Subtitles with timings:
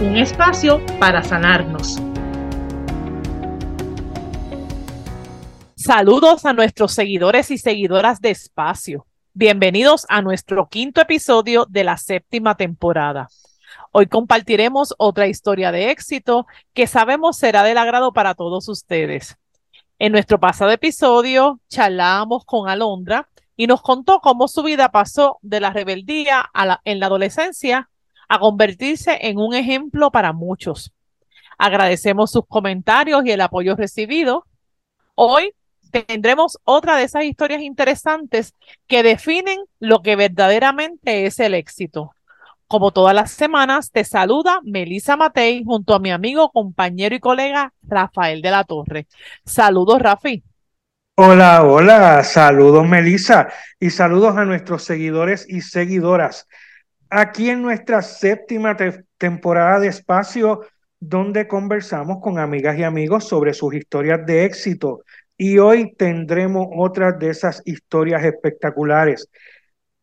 [0.00, 1.98] Un espacio para sanarnos.
[5.76, 9.06] Saludos a nuestros seguidores y seguidoras de Espacio.
[9.34, 13.28] Bienvenidos a nuestro quinto episodio de la séptima temporada.
[13.92, 19.36] Hoy compartiremos otra historia de éxito que sabemos será del agrado para todos ustedes.
[19.98, 25.60] En nuestro pasado episodio charlábamos con Alondra y nos contó cómo su vida pasó de
[25.60, 26.48] la rebeldía
[26.84, 27.89] en la adolescencia
[28.30, 30.92] a convertirse en un ejemplo para muchos.
[31.58, 34.46] Agradecemos sus comentarios y el apoyo recibido.
[35.16, 35.52] Hoy
[35.90, 38.54] tendremos otra de esas historias interesantes
[38.86, 42.12] que definen lo que verdaderamente es el éxito.
[42.68, 47.72] Como todas las semanas, te saluda Melisa Matei junto a mi amigo, compañero y colega
[47.82, 49.08] Rafael de la Torre.
[49.44, 50.44] Saludos, Rafi.
[51.16, 53.48] Hola, hola, saludos Melisa
[53.80, 56.46] y saludos a nuestros seguidores y seguidoras.
[57.10, 58.76] Aquí en nuestra séptima
[59.18, 60.60] temporada de espacio,
[61.00, 65.00] donde conversamos con amigas y amigos sobre sus historias de éxito,
[65.36, 69.28] y hoy tendremos otras de esas historias espectaculares.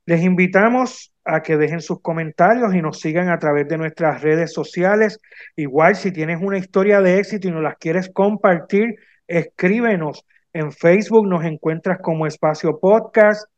[0.05, 4.51] Les invitamos a que dejen sus comentarios y nos sigan a través de nuestras redes
[4.51, 5.19] sociales.
[5.55, 8.95] Igual, si tienes una historia de éxito y nos las quieres compartir,
[9.27, 10.25] escríbenos.
[10.51, 13.49] En Facebook nos encuentras como Espacio Podcast,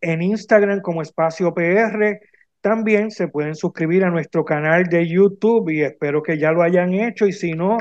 [0.00, 2.20] en Instagram como Espacio PR.
[2.62, 6.94] También se pueden suscribir a nuestro canal de YouTube y espero que ya lo hayan
[6.94, 7.76] hecho y si no,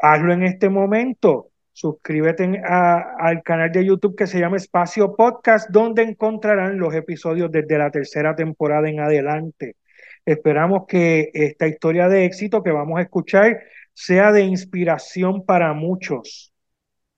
[0.00, 6.02] hazlo en este momento suscríbete al canal de YouTube que se llama Espacio Podcast, donde
[6.02, 9.76] encontrarán los episodios desde la tercera temporada en adelante.
[10.24, 13.60] Esperamos que esta historia de éxito que vamos a escuchar
[13.94, 16.52] sea de inspiración para muchos.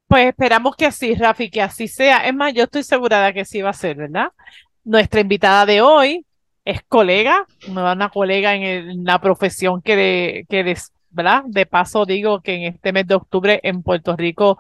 [0.07, 2.27] Pues esperamos que así, Rafi, que así sea.
[2.27, 4.29] Es más, yo estoy segura de que sí va a ser, ¿verdad?
[4.85, 6.25] Nuestra invitada de hoy
[6.65, 10.77] es colega, una colega en, la profesión que, de, que
[11.11, 11.45] ¿verdad?
[11.47, 14.59] De paso digo que en este mes de octubre en Puerto Rico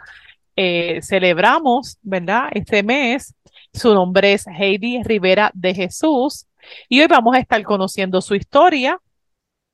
[0.56, 2.48] eh, celebramos, ¿verdad?
[2.52, 3.34] Este mes.
[3.72, 6.46] Su nombre es Heidi Rivera de Jesús
[6.88, 9.00] y hoy vamos a estar conociendo su historia.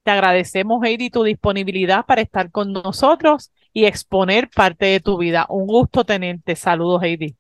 [0.05, 5.47] Te agradecemos, Heidi, tu disponibilidad para estar con nosotros y exponer parte de tu vida.
[5.51, 6.57] Un gusto tenerte.
[6.57, 7.37] Saludos, Heidi.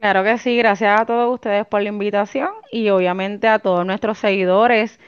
[0.00, 4.16] Claro que sí, gracias a todos ustedes por la invitación y obviamente a todos nuestros
[4.18, 4.98] seguidores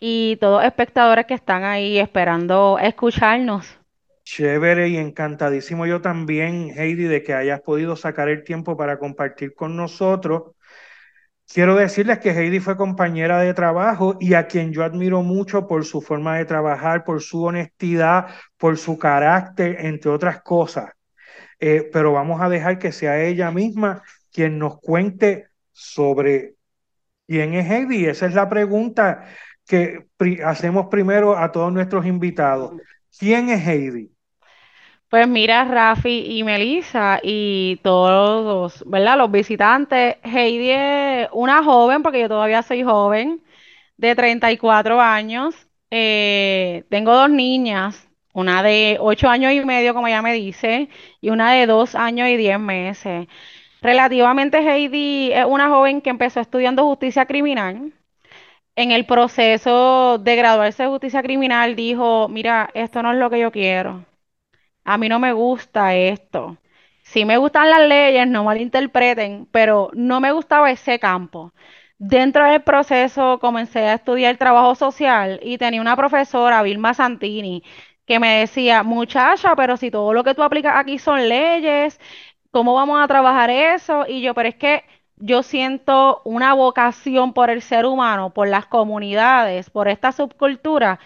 [0.00, 3.78] y todos espectadores que están ahí esperando escucharnos.
[4.24, 9.54] Chévere y encantadísimo yo también, Heidi, de que hayas podido sacar el tiempo para compartir
[9.54, 10.54] con nosotros.
[11.46, 15.84] Quiero decirles que Heidi fue compañera de trabajo y a quien yo admiro mucho por
[15.84, 20.90] su forma de trabajar, por su honestidad, por su carácter, entre otras cosas.
[21.60, 26.54] Eh, pero vamos a dejar que sea ella misma quien nos cuente sobre
[27.26, 28.06] quién es Heidi.
[28.06, 29.26] Esa es la pregunta
[29.66, 30.06] que
[30.44, 32.72] hacemos primero a todos nuestros invitados.
[33.18, 34.10] ¿Quién es Heidi?
[35.08, 39.16] Pues mira, Rafi y Melissa y todos, ¿verdad?
[39.16, 40.16] Los visitantes.
[40.22, 43.42] Heidi es una joven, porque yo todavía soy joven,
[43.96, 45.54] de 34 años.
[45.90, 50.88] Eh, tengo dos niñas, una de 8 años y medio, como ella me dice,
[51.20, 53.28] y una de 2 años y 10 meses.
[53.80, 57.92] Relativamente Heidi es una joven que empezó estudiando justicia criminal
[58.76, 63.40] en el proceso de graduarse de justicia criminal dijo, mira, esto no es lo que
[63.40, 64.06] yo quiero.
[64.84, 66.58] A mí no me gusta esto.
[67.02, 71.52] Sí me gustan las leyes, no malinterpreten, pero no me gustaba ese campo.
[71.98, 77.62] Dentro del proceso comencé a estudiar trabajo social y tenía una profesora, Vilma Santini,
[78.06, 82.00] que me decía, muchacha, pero si todo lo que tú aplicas aquí son leyes,
[82.50, 84.04] ¿cómo vamos a trabajar eso?
[84.08, 84.84] Y yo, pero es que
[85.16, 91.00] yo siento una vocación por el ser humano, por las comunidades, por esta subcultura,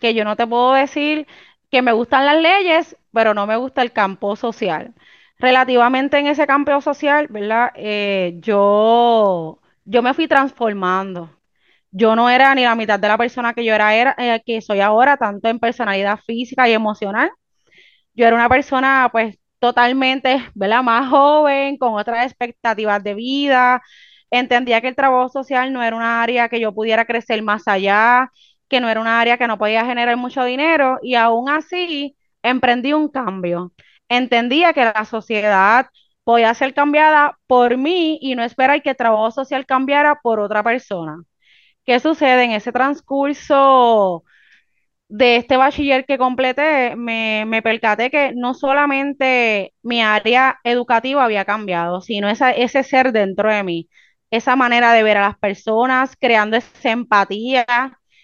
[0.00, 1.26] que yo no te puedo decir
[1.70, 4.94] que me gustan las leyes, pero no me gusta el campo social.
[5.38, 7.70] Relativamente en ese campo social, ¿verdad?
[7.76, 11.30] Eh, yo, yo me fui transformando.
[11.90, 14.60] Yo no era ni la mitad de la persona que yo era, era eh, que
[14.62, 17.30] soy ahora, tanto en personalidad física y emocional.
[18.14, 20.82] Yo era una persona, pues, totalmente, ¿verdad?
[20.82, 23.82] Más joven, con otras expectativas de vida.
[24.30, 28.30] Entendía que el trabajo social no era una área que yo pudiera crecer más allá,
[28.68, 32.92] que no era una área que no podía generar mucho dinero y aún así emprendí
[32.92, 33.72] un cambio.
[34.08, 35.86] Entendía que la sociedad
[36.24, 40.62] podía ser cambiada por mí y no esperar que el trabajo social cambiara por otra
[40.62, 41.22] persona.
[41.84, 44.24] ¿Qué sucede en ese transcurso?
[45.08, 51.44] De este bachiller que completé, me, me, percaté que no solamente mi área educativa había
[51.44, 53.88] cambiado, sino esa, ese ser dentro de mí,
[54.30, 57.66] esa manera de ver a las personas, creando esa empatía,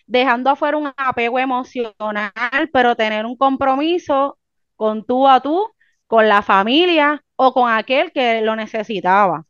[0.07, 2.33] dejando afuera un apego emocional,
[2.73, 4.39] pero tener un compromiso
[4.77, 5.71] con tú a tú,
[6.07, 9.45] con la familia o con aquel que lo necesitaba.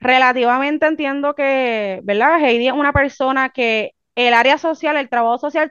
[0.00, 2.40] Relativamente entiendo que, ¿verdad?
[2.44, 5.70] Heidi es una persona que el área social, el trabajo social,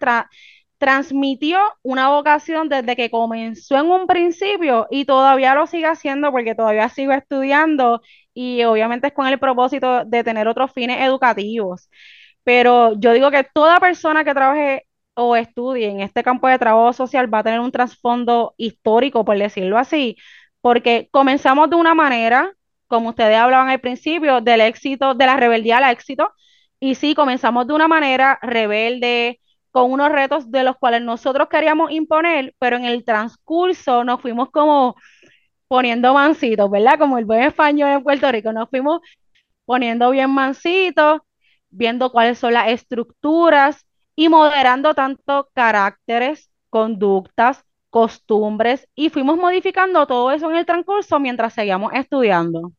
[0.84, 6.56] transmitió una vocación desde que comenzó en un principio y todavía lo sigue haciendo porque
[6.56, 8.02] todavía sigo estudiando
[8.34, 11.90] y obviamente es con el propósito de tener otros fines educativos.
[12.44, 16.92] Pero yo digo que toda persona que trabaje o estudie en este campo de trabajo
[16.92, 20.18] social va a tener un trasfondo histórico, por decirlo así,
[20.60, 22.52] porque comenzamos de una manera,
[22.88, 26.34] como ustedes hablaban al principio, del éxito, de la rebeldía al éxito,
[26.82, 29.40] y sí, comenzamos de una manera rebelde,
[29.74, 34.52] con unos retos de los cuales nosotros queríamos imponer, pero en el transcurso nos fuimos
[34.52, 34.96] como
[35.68, 37.00] poniendo mansitos, ¿verdad?
[37.00, 39.02] Como el buen español en Puerto Rico, nos fuimos
[39.66, 41.22] poniendo bien mansitos,
[41.72, 43.84] viendo cuáles son las estructuras
[44.16, 51.54] y moderando tanto caracteres, conductas, costumbres y fuimos modificando todo eso en el transcurso mientras
[51.54, 52.74] seguíamos estudiando.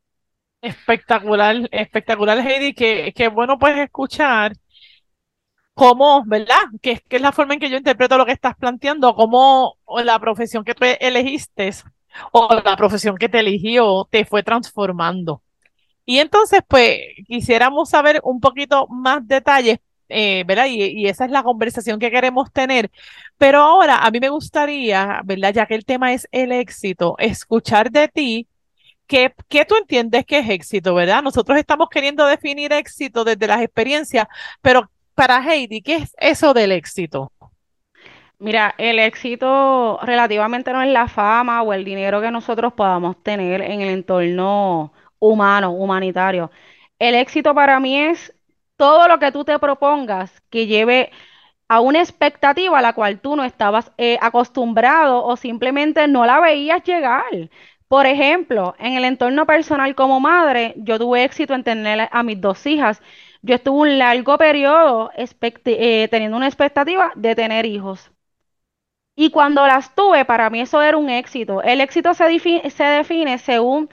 [0.60, 4.52] Espectacular, espectacular, Heidi, que, que bueno pues escuchar
[5.74, 6.62] cómo, ¿verdad?
[6.82, 10.18] Que, que es la forma en que yo interpreto lo que estás planteando, cómo la
[10.18, 11.70] profesión que tú elegiste
[12.32, 15.42] o la profesión que te eligió te fue transformando.
[16.06, 19.78] Y entonces, pues, quisiéramos saber un poquito más detalles,
[20.08, 20.66] eh, ¿verdad?
[20.66, 22.90] Y, y, esa es la conversación que queremos tener.
[23.38, 25.54] Pero ahora, a mí me gustaría, ¿verdad?
[25.54, 28.48] Ya que el tema es el éxito, escuchar de ti.
[29.06, 31.22] ¿Qué, ¿Qué tú entiendes que es éxito, verdad?
[31.22, 34.26] Nosotros estamos queriendo definir éxito desde las experiencias,
[34.62, 37.30] pero para Heidi, ¿qué es eso del éxito?
[38.38, 43.62] Mira, el éxito relativamente no es la fama o el dinero que nosotros podamos tener
[43.62, 46.50] en el entorno humano, humanitario.
[46.98, 48.34] El éxito para mí es
[48.76, 51.10] todo lo que tú te propongas que lleve
[51.68, 56.40] a una expectativa a la cual tú no estabas eh, acostumbrado o simplemente no la
[56.40, 57.50] veías llegar.
[57.88, 62.40] Por ejemplo, en el entorno personal como madre, yo tuve éxito en tener a mis
[62.40, 63.00] dos hijas
[63.44, 68.10] yo estuve un largo periodo eh, teniendo una expectativa de tener hijos.
[69.14, 71.62] Y cuando las tuve, para mí eso era un éxito.
[71.62, 73.90] El éxito se, se define según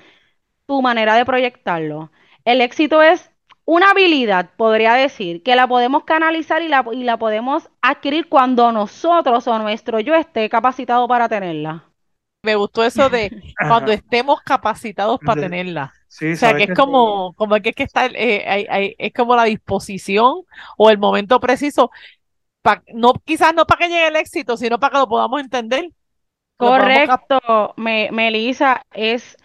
[0.66, 2.12] tu manera de proyectarlo.
[2.46, 3.30] El éxito es
[3.66, 8.72] una habilidad, podría decir, que la podemos canalizar y la, y la podemos adquirir cuando
[8.72, 11.84] nosotros o nuestro yo esté capacitado para tenerla.
[12.44, 17.56] Me gustó eso de cuando estemos capacitados para tenerla o sea, que es como, como
[17.62, 20.44] que, es que está, eh, es como la disposición
[20.78, 21.90] o el momento preciso,
[22.94, 25.90] no, quizás no para que llegue el éxito, sino para que lo podamos entender.
[26.58, 29.38] Correcto, Melissa, es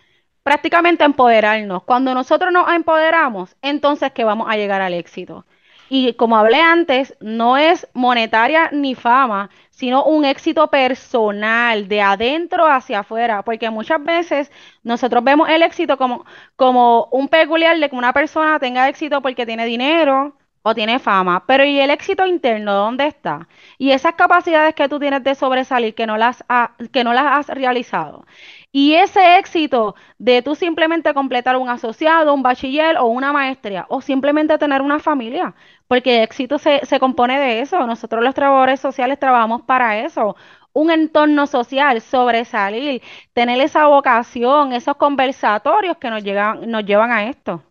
[0.42, 1.82] prácticamente empoderarnos.
[1.84, 5.46] Cuando nosotros nos empoderamos, entonces que vamos a llegar al éxito.
[5.88, 12.67] Y como hablé antes, no es monetaria ni fama, sino un éxito personal, de adentro
[12.67, 14.50] hacia afuera, porque muchas veces
[14.82, 16.24] nosotros vemos el éxito como,
[16.56, 20.34] como un peculiar de que una persona tenga éxito porque tiene dinero
[20.69, 23.46] o tiene fama, pero ¿y el éxito interno dónde está?
[23.79, 26.44] Y esas capacidades que tú tienes de sobresalir que no las,
[26.93, 28.25] que no las has realizado.
[28.73, 34.01] Y ese éxito de tú simplemente completar un asociado, un bachiller o una maestría, o
[34.01, 35.55] simplemente tener una familia,
[35.87, 37.87] porque el éxito se, se compone de eso.
[37.87, 40.35] Nosotros los trabajadores sociales trabajamos para eso.
[40.73, 47.29] Un entorno social, sobresalir, tener esa vocación, esos conversatorios que nos, llegan, nos llevan a
[47.29, 47.63] esto.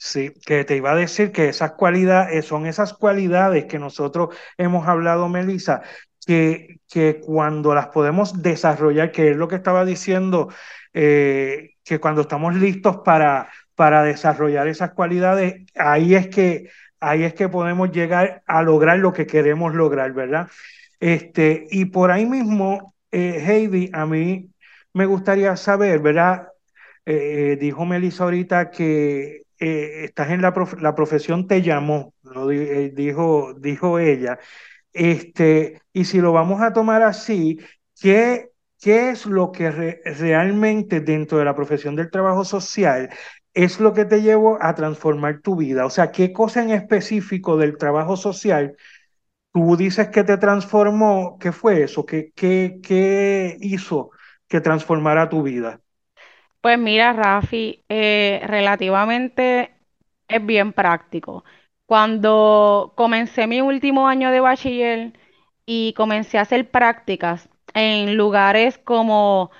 [0.00, 4.86] Sí, que te iba a decir que esas cualidades son esas cualidades que nosotros hemos
[4.86, 5.82] hablado, Melissa,
[6.24, 10.50] que, que cuando las podemos desarrollar, que es lo que estaba diciendo,
[10.94, 17.34] eh, que cuando estamos listos para, para desarrollar esas cualidades, ahí es que ahí es
[17.34, 20.48] que podemos llegar a lograr lo que queremos lograr, ¿verdad?
[21.00, 24.50] Este, y por ahí mismo, eh, Heidi, a mí
[24.92, 26.48] me gustaría saber, ¿verdad?
[27.06, 33.98] Eh, dijo Melissa ahorita que estás en la, la, profesión, te llamó, lo dijo, dijo
[33.98, 34.38] ella.
[34.92, 37.58] Este, y si lo vamos a tomar así,
[38.00, 38.50] ¿qué,
[38.80, 43.10] qué es lo que realmente dentro de la profesión del trabajo social
[43.54, 45.86] es lo que te llevó a transformar tu vida?
[45.86, 48.76] O sea, ¿qué cosa en específico del trabajo social
[49.52, 52.06] tú dices que te transformó, ¿qué fue eso?
[52.06, 54.10] ¿Qué, qué, qué hizo
[54.48, 55.80] que transformara tu vida?
[56.68, 59.72] Pues mira, Rafi, eh, relativamente
[60.28, 61.42] es bien práctico.
[61.86, 65.14] Cuando comencé mi último año de bachiller
[65.64, 69.50] y comencé a hacer prácticas en lugares como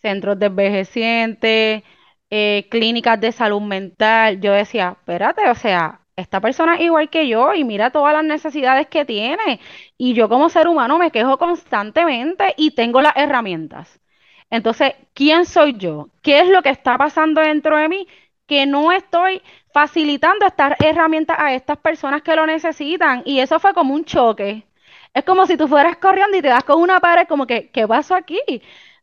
[0.00, 1.82] centros de envejecientes,
[2.30, 7.28] eh, clínicas de salud mental, yo decía, espérate, o sea, esta persona es igual que
[7.28, 9.60] yo y mira todas las necesidades que tiene.
[9.98, 14.00] Y yo como ser humano me quejo constantemente y tengo las herramientas.
[14.50, 16.08] Entonces, ¿quién soy yo?
[16.22, 18.06] ¿Qué es lo que está pasando dentro de mí?
[18.46, 23.22] Que no estoy facilitando estas herramientas a estas personas que lo necesitan.
[23.24, 24.66] Y eso fue como un choque.
[25.14, 27.88] Es como si tú fueras corriendo y te das con una pared, como que, ¿qué
[27.88, 28.38] pasó aquí?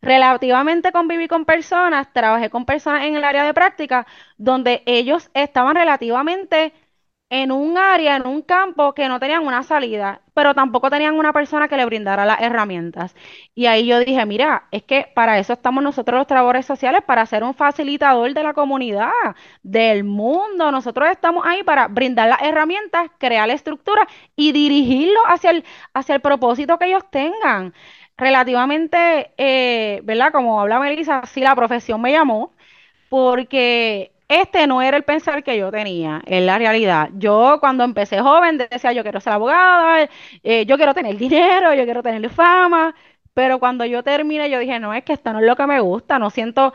[0.02, 4.06] Relativamente conviví con personas, trabajé con personas en el área de práctica,
[4.38, 6.74] donde ellos estaban relativamente
[7.30, 11.34] en un área, en un campo que no tenían una salida, pero tampoco tenían una
[11.34, 13.16] persona que le brindara las herramientas.
[13.56, 17.26] Y ahí yo dije, mira, es que para eso estamos nosotros los trabajadores sociales, para
[17.26, 19.10] ser un facilitador de la comunidad,
[19.64, 20.72] del mundo.
[20.72, 26.16] Nosotros estamos ahí para brindar las herramientas, crear la estructura y dirigirlo hacia el, hacia
[26.16, 27.74] el propósito que ellos tengan.
[28.18, 30.32] Relativamente, eh, ¿verdad?
[30.32, 32.54] Como habla Melissa, sí, la profesión me llamó
[33.10, 37.10] porque este no era el pensar que yo tenía, en la realidad.
[37.16, 40.10] Yo cuando empecé joven decía, yo quiero ser abogada,
[40.44, 42.96] eh, yo quiero tener dinero, yo quiero tener fama,
[43.34, 45.80] pero cuando yo terminé yo dije, no, es que esto no es lo que me
[45.80, 46.74] gusta, no siento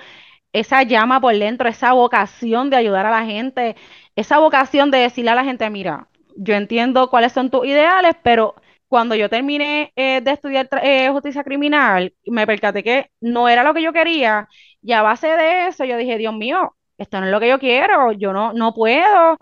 [0.52, 3.76] esa llama por dentro, esa vocación de ayudar a la gente,
[4.16, 8.54] esa vocación de decirle a la gente, mira, yo entiendo cuáles son tus ideales, pero
[8.88, 13.74] cuando yo terminé eh, de estudiar eh, justicia criminal, me percaté que no era lo
[13.74, 14.48] que yo quería
[14.82, 17.58] y a base de eso yo dije, Dios mío, esto no es lo que yo
[17.58, 19.38] quiero, yo no, no puedo,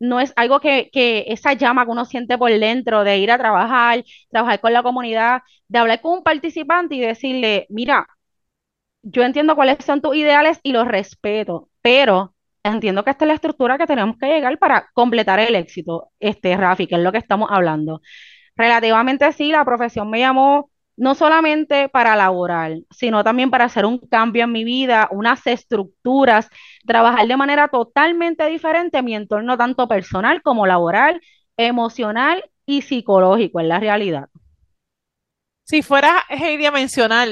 [0.00, 3.38] no es algo que, que esa llama que uno siente por dentro de ir a
[3.38, 8.08] trabajar, trabajar con la comunidad, de hablar con un participante y decirle, mira,
[9.02, 13.34] yo entiendo cuáles son tus ideales y los respeto, pero entiendo que esta es la
[13.34, 17.18] estructura que tenemos que llegar para completar el éxito, este Rafi, que es lo que
[17.18, 18.00] estamos hablando.
[18.56, 23.98] Relativamente sí, la profesión me llamó no solamente para laborar, sino también para hacer un
[23.98, 26.48] cambio en mi vida, unas estructuras,
[26.86, 31.20] trabajar de manera totalmente diferente en mi entorno, tanto personal como laboral,
[31.56, 34.28] emocional y psicológico, en la realidad.
[35.64, 37.28] Si fuera Heidi a mencionar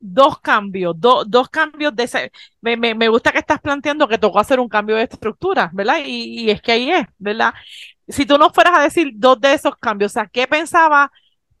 [0.00, 4.58] dos cambios, dos cambios de ese, me, me, gusta que estás planteando que tocó hacer
[4.58, 5.98] un cambio de estructura, ¿verdad?
[6.04, 7.54] Y, y es que ahí es, ¿verdad?
[8.08, 11.12] Si tú no fueras a decir dos de esos cambios, o sea, ¿qué pensaba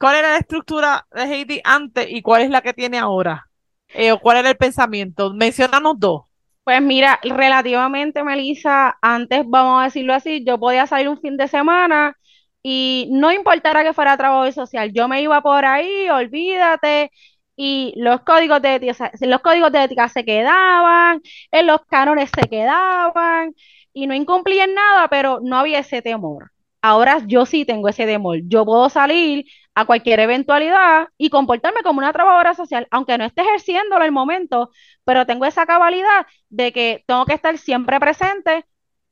[0.02, 3.48] ¿Cuál era la estructura de Heidi antes y cuál es la que tiene ahora?
[3.94, 5.32] Eh, ¿O cuál era el pensamiento?
[5.32, 6.22] Menciónanos dos.
[6.64, 11.46] Pues mira, relativamente, Melissa, antes, vamos a decirlo así, yo podía salir un fin de
[11.46, 12.16] semana
[12.64, 17.12] y no importara que fuera trabajo social, yo me iba por ahí, olvídate,
[17.54, 21.20] y los códigos de ética, los códigos de ética se quedaban,
[21.52, 23.54] en los cánones se quedaban,
[23.92, 26.50] y no incumplían nada, pero no había ese temor.
[26.80, 28.38] Ahora yo sí tengo ese temor.
[28.48, 29.44] Yo puedo salir
[29.74, 34.70] a cualquier eventualidad y comportarme como una trabajadora social, aunque no esté ejerciéndolo el momento,
[35.04, 38.64] pero tengo esa cabalidad de que tengo que estar siempre presente.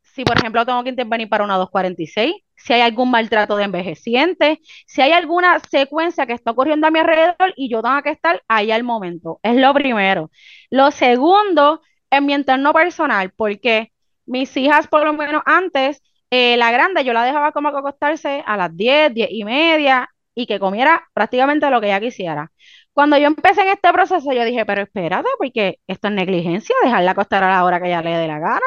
[0.03, 4.59] Si, por ejemplo, tengo que intervenir para una 246, si hay algún maltrato de envejecientes,
[4.87, 8.43] si hay alguna secuencia que está ocurriendo a mi alrededor y yo tengo que estar
[8.49, 9.39] ahí al momento.
[9.43, 10.31] Es lo primero.
[10.71, 13.93] Lo segundo, en mi entorno personal, porque
[14.27, 18.57] mis hijas, por lo menos antes, eh, la grande yo la dejaba como acostarse a
[18.57, 20.09] las 10, 10 y media
[20.43, 22.53] y que comiera prácticamente lo que ella quisiera.
[22.93, 27.13] Cuando yo empecé en este proceso, yo dije, pero espérate, porque esto es negligencia, dejarla
[27.13, 28.61] acostar a la hora que ella le dé la gana.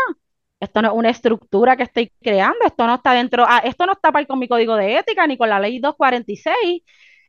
[0.60, 3.94] Esto no es una estructura que estoy creando, esto no está dentro, ah, esto no
[3.94, 6.82] está para con mi código de ética ni con la ley 246.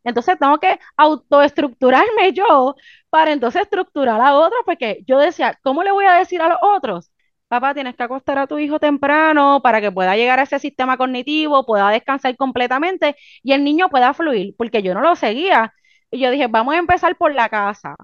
[0.04, 2.76] Entonces tengo que autoestructurarme yo
[3.10, 6.58] para entonces estructurar a otros, porque yo decía, ¿cómo le voy a decir a los
[6.62, 7.10] otros
[7.54, 10.96] papá, tienes que acostar a tu hijo temprano para que pueda llegar a ese sistema
[10.96, 15.73] cognitivo, pueda descansar completamente y el niño pueda fluir, porque yo no lo seguía.
[16.11, 17.96] Y yo dije, vamos a empezar por la casa.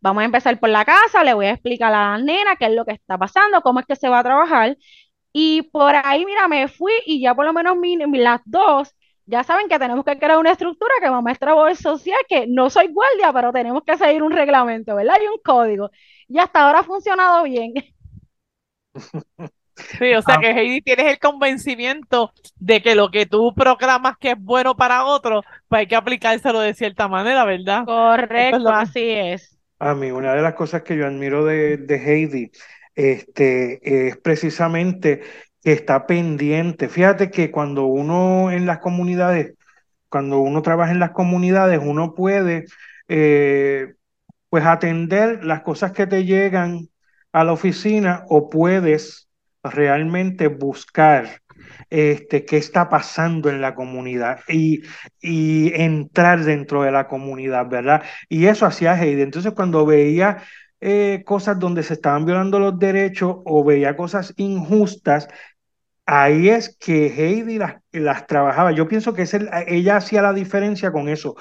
[0.00, 2.72] Vamos a empezar por la casa, le voy a explicar a la nena qué es
[2.72, 4.76] lo que está pasando, cómo es que se va a trabajar.
[5.32, 7.76] Y por ahí, mira, me fui y ya por lo menos
[8.12, 8.94] las dos
[9.26, 12.70] ya saben que tenemos que crear una estructura que mamá es trabajador social, que no
[12.70, 15.16] soy guardia, pero tenemos que seguir un reglamento, ¿verdad?
[15.22, 15.90] Y un código.
[16.28, 17.74] Y hasta ahora ha funcionado bien.
[19.98, 20.40] Sí, o sea ah.
[20.40, 25.04] que Heidi tienes el convencimiento de que lo que tú proclamas que es bueno para
[25.04, 27.84] otro, pues hay que aplicárselo de cierta manera, ¿verdad?
[27.84, 29.58] Correcto, así es.
[29.78, 32.50] A mí, una de las cosas que yo admiro de, de Heidi
[32.94, 35.20] este, es precisamente
[35.62, 36.88] que está pendiente.
[36.88, 39.56] Fíjate que cuando uno en las comunidades
[40.08, 42.66] cuando uno trabaja en las comunidades, uno puede
[43.08, 43.94] eh,
[44.48, 46.88] pues atender las cosas que te llegan
[47.36, 49.28] a la oficina o puedes
[49.62, 51.42] realmente buscar
[51.90, 54.80] este, qué está pasando en la comunidad y,
[55.20, 58.02] y entrar dentro de la comunidad, ¿verdad?
[58.30, 59.20] Y eso hacía Heidi.
[59.20, 60.38] Entonces, cuando veía
[60.80, 65.28] eh, cosas donde se estaban violando los derechos o veía cosas injustas,
[66.06, 68.72] ahí es que Heidi las, las trabajaba.
[68.72, 69.26] Yo pienso que
[69.66, 71.36] ella hacía la diferencia con eso,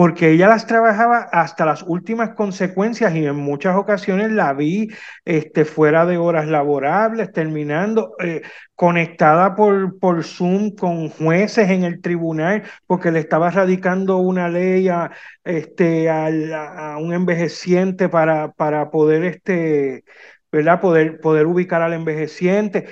[0.00, 4.88] porque ella las trabajaba hasta las últimas consecuencias y en muchas ocasiones la vi
[5.26, 8.40] este, fuera de horas laborables, terminando eh,
[8.74, 14.88] conectada por, por Zoom con jueces en el tribunal, porque le estaba radicando una ley
[14.88, 15.10] a,
[15.44, 20.04] este, a, un envejeciente para, para poder, este,
[20.50, 20.80] ¿verdad?
[20.80, 22.86] Poder, poder ubicar al envejeciente.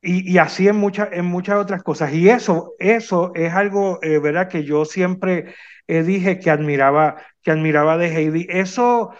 [0.00, 2.14] Y, y, así en muchas, en muchas otras cosas.
[2.14, 4.48] Y eso, eso es algo, eh, ¿verdad?
[4.48, 5.54] Que yo siempre
[6.02, 8.46] dije que admiraba, que admiraba de Heidi.
[8.48, 9.12] Eso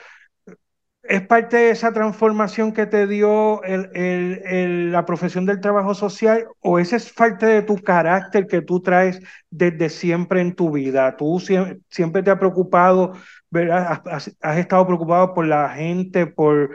[1.03, 6.47] es parte de esa transformación que te dio el, el, la profesión del trabajo social
[6.61, 11.17] o ese es parte de tu carácter que tú traes desde siempre en tu vida.
[11.17, 13.15] Tú siempre, siempre te has preocupado,
[13.51, 14.03] ¿verdad?
[14.07, 16.71] Has, has estado preocupado por la gente, por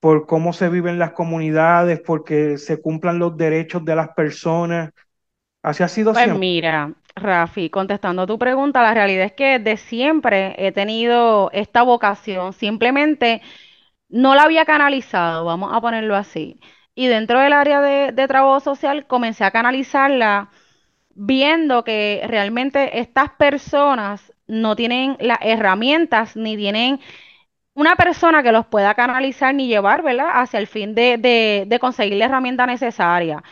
[0.00, 4.90] por cómo se viven las comunidades, porque se cumplan los derechos de las personas.
[5.62, 6.38] Así ha sido pues siempre.
[6.38, 11.82] Mira, Rafi, contestando a tu pregunta, la realidad es que de siempre he tenido esta
[11.82, 13.42] vocación, simplemente
[14.08, 16.60] no la había canalizado, vamos a ponerlo así.
[16.94, 20.50] Y dentro del área de, de trabajo social comencé a canalizarla
[21.14, 27.00] viendo que realmente estas personas no tienen las herramientas ni tienen
[27.74, 30.28] una persona que los pueda canalizar ni llevar, ¿verdad?
[30.32, 31.16] Hacia el fin de,
[31.68, 33.42] de, conseguir la herramienta necesaria.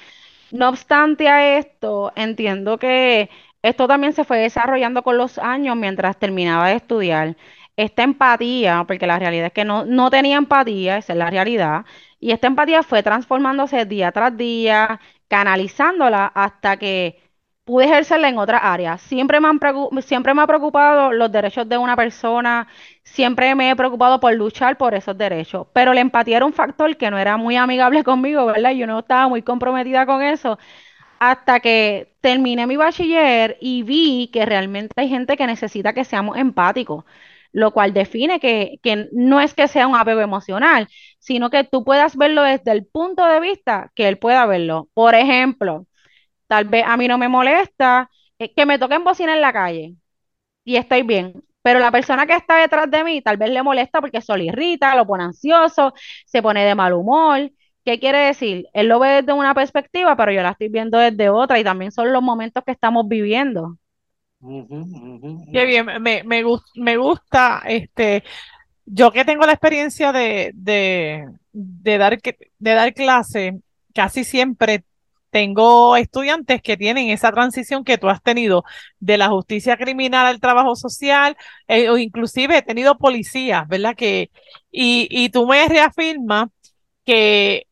[0.51, 3.31] No obstante a esto, entiendo que
[3.69, 7.37] esto también se fue desarrollando con los años mientras terminaba de estudiar.
[7.77, 11.85] Esta empatía, porque la realidad es que no, no tenía empatía, esa es la realidad,
[12.19, 17.21] y esta empatía fue transformándose día tras día, canalizándola hasta que
[17.65, 18.97] pude ejercerla en otra área.
[18.99, 19.61] Siempre me, han
[20.03, 22.69] siempre me ha preocupado los derechos de una persona,
[23.03, 26.97] siempre me he preocupado por luchar por esos derechos, pero la empatía era un factor
[26.97, 28.71] que no era muy amigable conmigo, ¿verdad?
[28.73, 30.59] Yo no estaba muy comprometida con eso
[31.21, 36.37] hasta que terminé mi bachiller y vi que realmente hay gente que necesita que seamos
[36.39, 37.05] empáticos,
[37.53, 41.85] lo cual define que, que no es que sea un apego emocional, sino que tú
[41.85, 44.89] puedas verlo desde el punto de vista que él pueda verlo.
[44.95, 45.87] Por ejemplo,
[46.47, 49.97] Tal vez a mí no me molesta eh, que me toquen bocina en la calle
[50.65, 51.43] y estoy bien.
[51.63, 54.45] Pero la persona que está detrás de mí tal vez le molesta porque eso le
[54.47, 55.95] irrita, lo pone ansioso,
[56.27, 57.51] se pone de mal humor.
[57.87, 58.69] ¿Qué quiere decir?
[58.75, 61.93] Él lo ve desde una perspectiva, pero yo la estoy viendo desde otra y también
[61.93, 63.79] son los momentos que estamos viviendo.
[65.53, 66.43] Qué bien, me, me,
[66.75, 68.25] me gusta, este,
[68.87, 73.61] yo que tengo la experiencia de, de, de, dar, de dar clase,
[73.95, 74.85] casi siempre
[75.31, 78.65] tengo estudiantes que tienen esa transición que tú has tenido
[79.01, 81.37] de la justicia criminal al trabajo social,
[81.69, 83.97] eh, o inclusive he tenido policías, ¿verdad?
[83.97, 84.31] Que,
[84.71, 86.49] y, y tú me reafirmas
[87.05, 87.67] que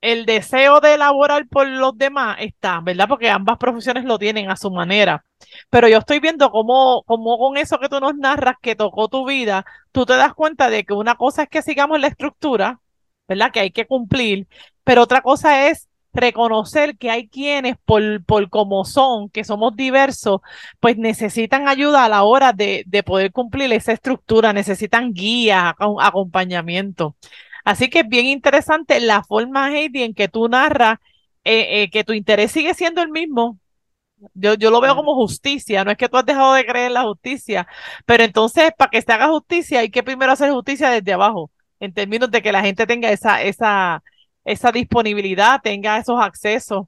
[0.00, 3.08] el deseo de elaborar por los demás está, ¿verdad?
[3.08, 5.24] Porque ambas profesiones lo tienen a su manera.
[5.70, 9.26] Pero yo estoy viendo cómo, cómo con eso que tú nos narras que tocó tu
[9.26, 12.80] vida, tú te das cuenta de que una cosa es que sigamos la estructura,
[13.28, 13.52] ¿verdad?
[13.52, 14.48] Que hay que cumplir,
[14.84, 20.40] pero otra cosa es reconocer que hay quienes por, por como son, que somos diversos,
[20.80, 27.16] pues necesitan ayuda a la hora de, de poder cumplir esa estructura, necesitan guía, acompañamiento.
[27.64, 30.98] Así que es bien interesante la forma, Heidi, en que tú narras
[31.44, 33.58] eh, eh, que tu interés sigue siendo el mismo.
[34.34, 36.94] Yo, yo lo veo como justicia, no es que tú has dejado de creer en
[36.94, 37.66] la justicia,
[38.04, 41.94] pero entonces para que se haga justicia hay que primero hacer justicia desde abajo, en
[41.94, 44.02] términos de que la gente tenga esa, esa,
[44.44, 46.86] esa disponibilidad, tenga esos accesos.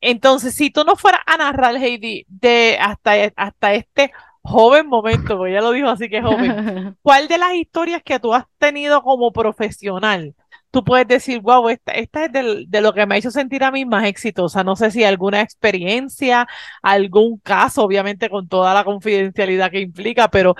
[0.00, 5.52] Entonces, si tú no fueras a narrar, Heidi, de hasta, hasta este joven momento, porque
[5.52, 9.32] ya lo dijo así que joven, ¿cuál de las historias que tú has tenido como
[9.32, 10.34] profesional?
[10.70, 13.72] Tú puedes decir, wow, esta, esta es de, lo que me ha hecho sentir a
[13.72, 14.62] mí más exitosa.
[14.62, 16.46] No sé si alguna experiencia,
[16.80, 20.54] algún caso, obviamente con toda la confidencialidad que implica, pero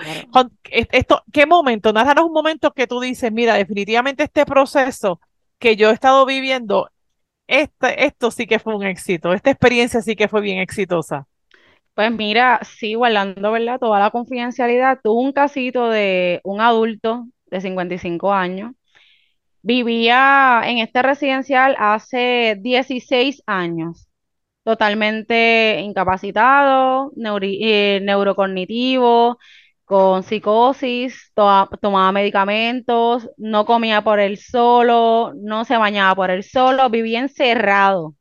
[0.69, 1.93] esto, ¿qué momento?
[1.93, 5.21] Narranos un momento que tú dices, mira, definitivamente este proceso
[5.59, 6.89] que yo he estado viviendo,
[7.47, 11.27] este, esto sí que fue un éxito, esta experiencia sí que fue bien exitosa.
[11.93, 13.79] Pues mira, sí, guardando, ¿verdad?
[13.79, 18.71] Toda la confidencialidad, tuve un casito de un adulto de 55 años.
[19.63, 24.07] Vivía en este residencial hace 16 años.
[24.63, 29.39] totalmente incapacitado, eh, neurocognitivo,
[29.85, 31.31] con psicosis,
[31.81, 38.15] tomaba medicamentos, no comía por él solo, no se bañaba por él solo, vivía encerrado.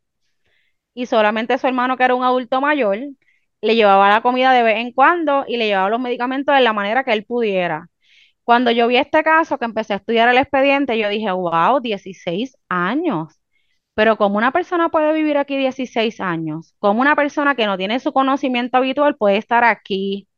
[0.94, 2.98] Y solamente su hermano, que era un adulto mayor,
[3.61, 6.73] le llevaba la comida de vez en cuando y le llevaba los medicamentos de la
[6.73, 7.88] manera que él pudiera.
[8.44, 12.57] Cuando yo vi este caso, que empecé a estudiar el expediente, yo dije, wow, 16
[12.68, 13.40] años.
[13.94, 16.75] Pero ¿cómo una persona puede vivir aquí 16 años?
[16.79, 20.29] ¿Cómo una persona que no tiene su conocimiento habitual puede estar aquí?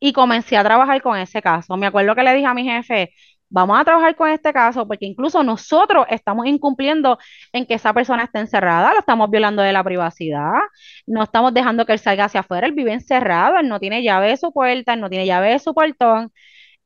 [0.00, 1.76] Y comencé a trabajar con ese caso.
[1.76, 3.12] Me acuerdo que le dije a mi jefe,
[3.54, 7.18] vamos a trabajar con este caso porque incluso nosotros estamos incumpliendo
[7.52, 10.54] en que esa persona esté encerrada, lo estamos violando de la privacidad,
[11.06, 14.28] no estamos dejando que él salga hacia afuera, él vive encerrado, él no tiene llave
[14.28, 16.32] de su puerta, él no tiene llave de su portón.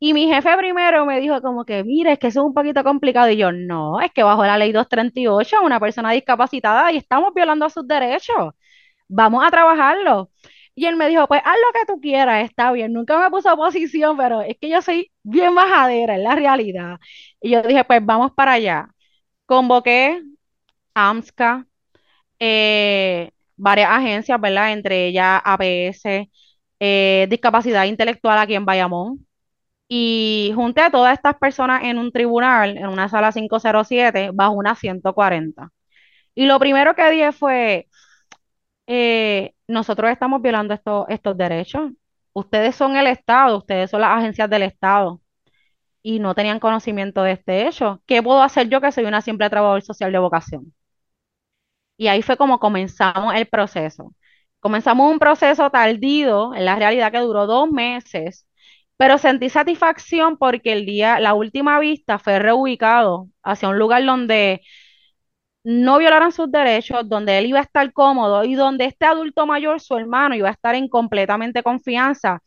[0.00, 2.84] Y mi jefe primero me dijo como que, mire, es que eso es un poquito
[2.84, 3.30] complicado.
[3.30, 7.68] Y yo, no, es que bajo la ley 238, una persona discapacitada y estamos violando
[7.70, 8.54] sus derechos.
[9.08, 10.30] Vamos a trabajarlo.
[10.78, 12.92] Y él me dijo, pues haz lo que tú quieras, está bien.
[12.92, 17.00] Nunca me puso oposición, pero es que yo soy bien majadera, es la realidad.
[17.40, 18.88] Y yo dije, pues vamos para allá.
[19.46, 20.22] Convoqué
[20.94, 21.66] a AMSCA,
[22.40, 24.72] eh, varias agencias, ¿verdad?
[24.72, 26.30] Entre ellas APS,
[26.80, 29.26] eh, Discapacidad Intelectual aquí en Bayamón
[29.88, 34.74] y junté a todas estas personas en un tribunal, en una sala 507, bajo una
[34.76, 35.70] 140.
[36.34, 37.88] Y lo primero que dije fue,
[38.88, 41.92] eh, nosotros estamos violando estos, estos derechos.
[42.32, 45.20] Ustedes son el Estado, ustedes son las agencias del Estado
[46.02, 48.02] y no tenían conocimiento de este hecho.
[48.06, 50.74] ¿Qué puedo hacer yo que soy una simple trabajadora social de vocación?
[51.96, 54.14] Y ahí fue como comenzamos el proceso.
[54.60, 58.46] Comenzamos un proceso tardío, en la realidad que duró dos meses,
[58.96, 64.62] pero sentí satisfacción porque el día, la última vista fue reubicado hacia un lugar donde
[65.64, 69.80] no violaran sus derechos, donde él iba a estar cómodo y donde este adulto mayor,
[69.80, 72.42] su hermano, iba a estar en completamente confianza.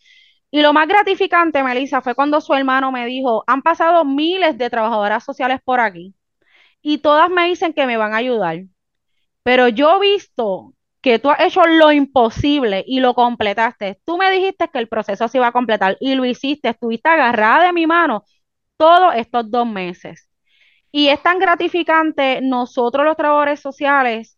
[0.52, 4.70] Y lo más gratificante, Melissa, fue cuando su hermano me dijo, han pasado miles de
[4.70, 6.16] trabajadoras sociales por aquí
[6.82, 8.64] y todas me dicen que me van a ayudar.
[9.44, 14.00] Pero yo he visto que tú has hecho lo imposible y lo completaste.
[14.06, 17.68] Tú me dijiste que el proceso se iba a completar y lo hiciste, estuviste agarrada
[17.68, 18.24] de mi mano
[18.78, 20.31] todos estos dos meses.
[20.92, 24.38] Y es tan gratificante nosotros los trabajadores sociales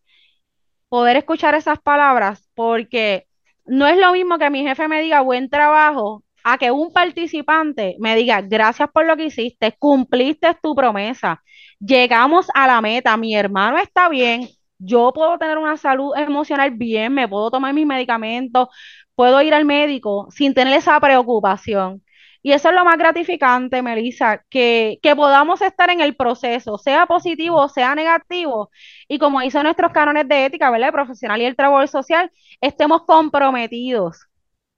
[0.88, 3.26] poder escuchar esas palabras porque
[3.64, 7.96] no es lo mismo que mi jefe me diga buen trabajo a que un participante
[7.98, 11.42] me diga gracias por lo que hiciste, cumpliste tu promesa,
[11.80, 17.14] llegamos a la meta, mi hermano está bien, yo puedo tener una salud emocional bien,
[17.14, 18.68] me puedo tomar mis medicamentos,
[19.16, 22.03] puedo ir al médico sin tener esa preocupación.
[22.44, 27.06] Y eso es lo más gratificante, Melissa, que, que podamos estar en el proceso, sea
[27.06, 28.70] positivo o sea negativo,
[29.08, 30.88] y como dicen nuestros cánones de ética, ¿verdad?
[30.90, 32.30] El profesional y el trabajo social,
[32.60, 34.28] estemos comprometidos.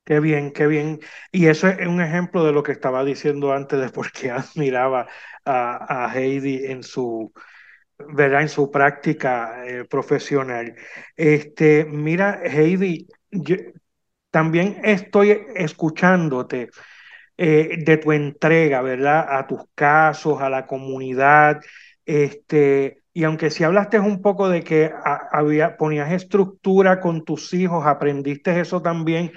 [0.04, 1.00] Qué bien, qué bien.
[1.32, 5.08] Y eso es un ejemplo de lo que estaba diciendo antes de por qué admiraba
[5.44, 7.32] a, a Heidi en su,
[7.98, 8.42] ¿verdad?
[8.42, 10.76] En su práctica eh, profesional.
[11.16, 13.08] Este, mira, Heidi,
[14.30, 16.70] también estoy escuchándote
[17.36, 19.26] eh, de tu entrega, ¿verdad?
[19.28, 21.60] A tus casos, a la comunidad,
[22.04, 24.92] este, y aunque si hablaste un poco de que
[25.32, 29.32] había, ponías estructura con tus hijos, aprendiste eso también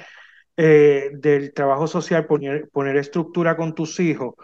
[0.57, 4.35] eh, del trabajo social, poner, poner estructura con tus hijos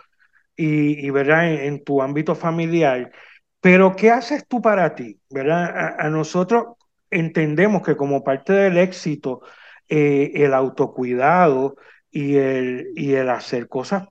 [0.56, 1.52] y, y ¿verdad?
[1.54, 3.12] en tu ámbito familiar.
[3.60, 5.20] Pero ¿qué haces tú para ti?
[5.30, 5.96] ¿Verdad?
[6.00, 6.78] A, nosotros
[7.10, 9.42] entendemos que como parte del éxito,
[9.90, 11.76] eh, el autocuidado
[12.16, 14.08] y el, y el hacer cosas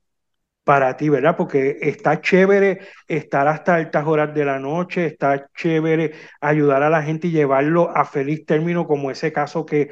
[0.64, 1.37] para ti, ¿verdad?
[1.37, 7.03] Porque está chévere estar hasta altas horas de la noche, está chévere ayudar a la
[7.03, 9.90] gente y llevarlo a feliz término, como ese caso que,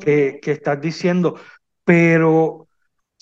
[0.00, 1.40] que, que estás diciendo.
[1.84, 2.68] Pero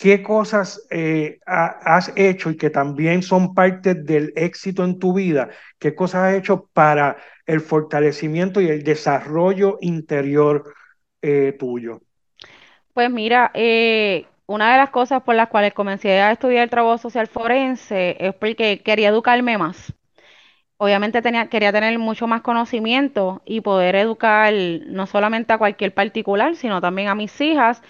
[0.02, 5.50] ¿Qué cosas eh, has hecho y que también son parte del éxito en tu vida?
[5.78, 10.74] ¿Qué cosas has hecho para el fortalecimiento y el desarrollo interior
[11.20, 12.00] eh, tuyo?
[12.94, 16.98] Pues mira, eh, una de las cosas por las cuales comencé a estudiar el trabajo
[16.98, 19.92] social forense es porque quería educarme más.
[20.78, 24.52] Obviamente quería tener mucho más conocimiento y poder educar
[24.86, 27.82] no solamente a cualquier particular, sino también a mis hijas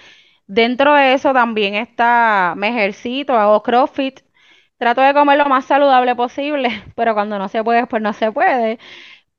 [0.48, 4.20] Dentro de eso también está, me ejercito, hago CrossFit,
[4.78, 8.32] trato de comer lo más saludable posible, pero cuando no se puede, pues no se
[8.32, 8.78] puede.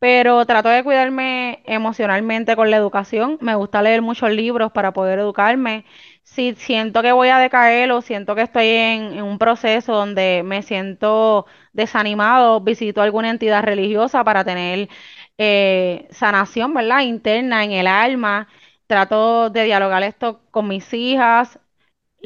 [0.04, 3.38] Pero trato de cuidarme emocionalmente con la educación.
[3.40, 5.86] Me gusta leer muchos libros para poder educarme.
[6.24, 10.62] Si siento que voy a decaer o siento que estoy en, un proceso donde me
[10.62, 14.90] siento desanimado, visito alguna entidad religiosa para tener
[15.38, 17.02] eh, sanación, ¿verdad?
[17.04, 18.50] Interna en el alma.
[18.88, 21.60] Trato de dialogar esto con mis hijas,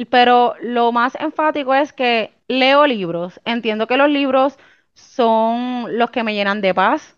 [0.09, 3.39] pero lo más enfático es que leo libros.
[3.45, 4.57] Entiendo que los libros
[4.95, 7.16] son los que me llenan de paz,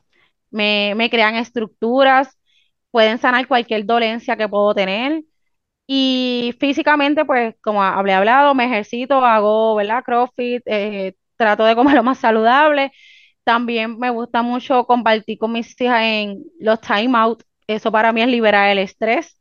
[0.52, 2.38] me, me crean estructuras,
[2.92, 5.24] pueden sanar cualquier dolencia que puedo tener.
[5.88, 10.04] Y físicamente, pues, como hablé hablado, me ejercito, hago, ¿verdad?
[10.06, 12.92] CrossFit, eh, trato de comer lo más saludable.
[13.44, 17.44] También me gusta mucho compartir con mis hijas en los time out.
[17.68, 19.40] Eso para mí es liberar el estrés.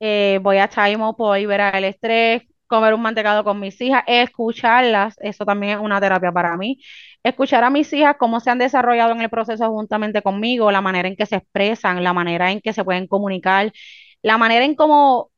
[0.00, 4.02] Eh, voy a time out por liberar el estrés, comer un mantecado con mis hijas,
[4.06, 6.78] escucharlas, eso también es una terapia para mí.
[7.26, 11.08] Escuchar a mis hijas cómo se han desarrollado en el proceso juntamente conmigo, la manera
[11.08, 13.72] en que se expresan, la manera en que se pueden comunicar,
[14.22, 15.30] la manera en cómo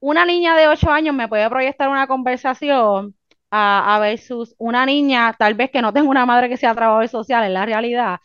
[0.00, 3.14] una niña de 8 años me puede proyectar una conversación
[3.50, 7.08] a, a versus una niña, tal vez que no tenga una madre que sea trabajador
[7.08, 8.18] social, en la realidad.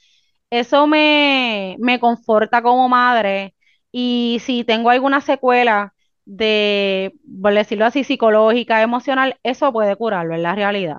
[0.50, 3.56] Eso me, me conforta como madre
[3.92, 5.94] y si tengo alguna secuela
[6.26, 10.98] de, por decirlo así, psicológica, emocional, eso puede curarlo en la realidad.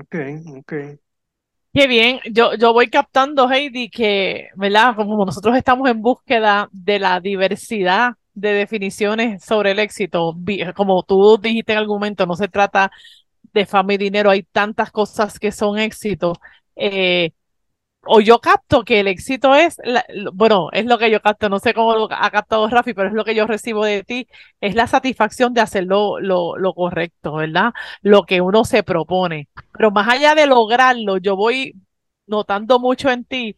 [0.00, 0.14] Ok,
[0.58, 0.72] ok.
[1.74, 4.94] Qué bien, yo, yo voy captando, Heidi, que, ¿verdad?
[4.94, 10.36] Como nosotros estamos en búsqueda de la diversidad de definiciones sobre el éxito,
[10.76, 12.90] como tú dijiste en algún momento, no se trata
[13.54, 16.34] de fama y dinero, hay tantas cosas que son éxito.
[16.76, 17.32] Eh,
[18.04, 19.76] o yo capto que el éxito es,
[20.32, 23.14] bueno, es lo que yo capto, no sé cómo lo ha captado Rafi, pero es
[23.14, 24.28] lo que yo recibo de ti,
[24.60, 27.72] es la satisfacción de hacer lo, lo, correcto, ¿verdad?
[28.02, 29.48] Lo que uno se propone.
[29.72, 31.74] Pero más allá de lograrlo, yo voy
[32.26, 33.56] notando mucho en ti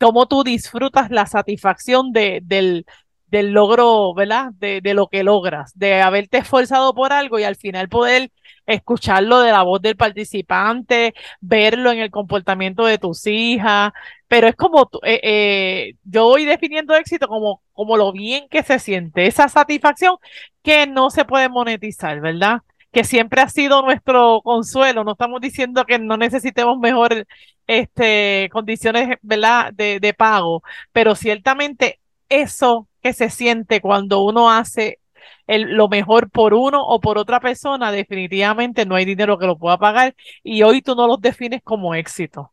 [0.00, 2.86] cómo tú disfrutas la satisfacción de, del,
[3.30, 4.52] del logro, ¿verdad?
[4.58, 8.30] De, de, lo que logras, de haberte esforzado por algo y al final poder
[8.68, 13.92] escucharlo de la voz del participante, verlo en el comportamiento de tus hijas,
[14.28, 18.78] pero es como, eh, eh, yo voy definiendo éxito como, como lo bien que se
[18.78, 20.16] siente, esa satisfacción
[20.62, 22.60] que no se puede monetizar, ¿verdad?
[22.92, 27.26] Que siempre ha sido nuestro consuelo, no estamos diciendo que no necesitemos mejor
[27.66, 29.72] este, condiciones, ¿verdad?
[29.72, 30.62] De, de pago,
[30.92, 34.98] pero ciertamente eso que se siente cuando uno hace
[35.46, 39.78] lo mejor por uno o por otra persona, definitivamente no hay dinero que lo pueda
[39.78, 42.52] pagar y hoy tú no los defines como éxito.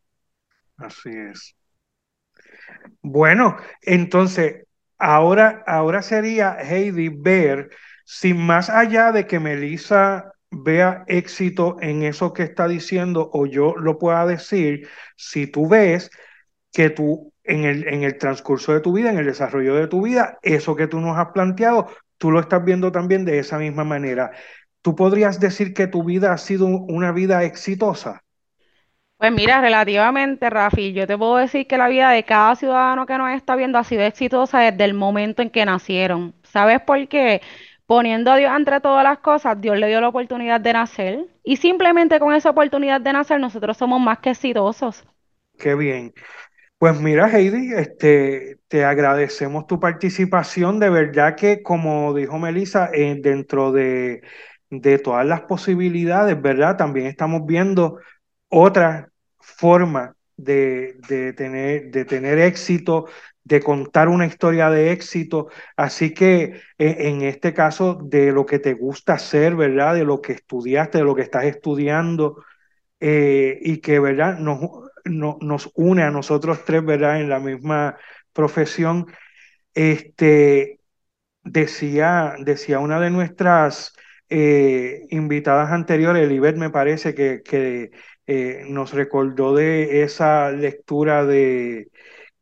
[0.78, 1.56] Así es.
[3.02, 4.66] Bueno, entonces,
[4.98, 7.70] ahora, ahora sería, Heidi, ver
[8.06, 13.76] si más allá de que Melissa vea éxito en eso que está diciendo o yo
[13.76, 16.10] lo pueda decir, si tú ves
[16.72, 20.04] que tú en el, en el transcurso de tu vida, en el desarrollo de tu
[20.04, 23.84] vida, eso que tú nos has planteado, tú lo estás viendo también de esa misma
[23.84, 24.32] manera.
[24.82, 28.24] ¿Tú podrías decir que tu vida ha sido una vida exitosa?
[29.18, 33.18] Pues mira, relativamente, Rafi, yo te puedo decir que la vida de cada ciudadano que
[33.18, 36.36] nos está viendo ha sido exitosa desde el momento en que nacieron.
[36.44, 37.42] ¿Sabes por qué?
[37.86, 41.58] Poniendo a Dios entre todas las cosas, Dios le dio la oportunidad de nacer y
[41.58, 45.06] simplemente con esa oportunidad de nacer nosotros somos más que exitosos.
[45.58, 46.14] Qué bien.
[46.86, 50.80] Pues mira, Heidi, este, te agradecemos tu participación.
[50.80, 54.22] De verdad que, como dijo Melissa, eh, dentro de,
[54.70, 56.78] de todas las posibilidades, ¿verdad?
[56.78, 57.98] También estamos viendo
[58.50, 63.08] otra forma de, de, tener, de tener éxito,
[63.44, 65.48] de contar una historia de éxito.
[65.76, 69.96] Así que e, en este caso, de lo que te gusta hacer, ¿verdad?
[69.96, 72.44] De lo que estudiaste, de lo que estás estudiando,
[73.00, 74.38] eh, y que, ¿verdad?
[74.40, 74.60] Nos,
[75.06, 77.22] nos une a nosotros tres, ¿verdad?
[77.22, 77.98] En la misma
[78.34, 79.08] profesión.
[79.74, 80.80] Este,
[81.44, 83.94] decía, decía una de nuestras
[84.30, 87.92] eh, invitadas anteriores, Elibet me parece que, que
[88.28, 91.90] eh, nos recordó de esa lectura de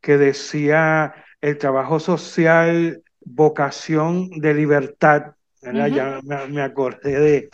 [0.00, 7.50] que decía el trabajo social, vocación de libertad, Ya me, acordé de,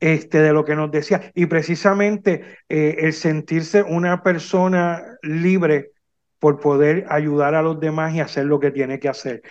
[0.00, 1.30] este, de lo que nos decía.
[1.34, 5.90] Y precisamente eh, el sentirse una persona libre
[6.38, 9.42] por poder ayudar a los demás y hacer lo que tiene que hacer.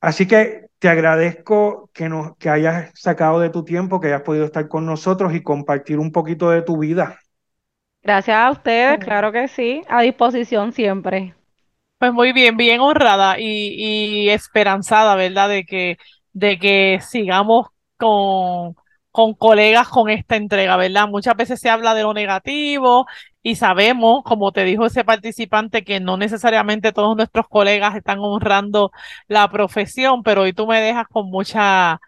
[0.00, 4.44] Así que te agradezco que, nos, que hayas sacado de tu tiempo, que hayas podido
[4.44, 7.18] estar con nosotros y compartir un poquito de tu vida.
[8.02, 11.34] Gracias a ustedes, claro que sí, a disposición siempre.
[11.98, 15.48] Pues muy bien, bien honrada y, y esperanzada, ¿verdad?
[15.48, 15.96] De que,
[16.34, 18.76] de que sigamos con,
[19.14, 21.06] con colegas con esta entrega, ¿verdad?
[21.08, 23.06] Muchas veces se habla de lo negativo
[23.44, 28.90] y sabemos, como te dijo ese participante, que no necesariamente todos nuestros colegas están honrando
[29.28, 32.00] la profesión, pero hoy tú me dejas con mucha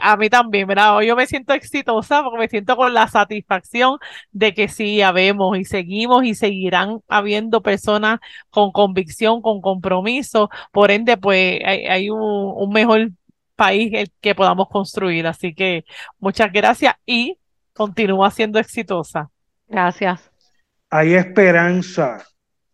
[0.00, 1.00] a mí también, ¿verdad?
[1.02, 3.98] Yo me siento exitosa porque me siento con la satisfacción
[4.32, 8.18] de que sí, habemos y seguimos y seguirán habiendo personas
[8.50, 10.50] con convicción, con compromiso.
[10.72, 13.12] Por ende, pues hay, un, un, mejor
[13.62, 15.26] país que podamos construir.
[15.26, 15.84] Así que
[16.18, 17.38] muchas gracias y
[17.72, 19.30] continúa siendo exitosa.
[19.68, 20.30] Gracias.
[20.90, 22.24] Hay esperanza.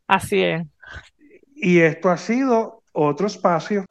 [0.06, 0.66] Así es.
[1.54, 3.84] Y esto ha sido otro espacio.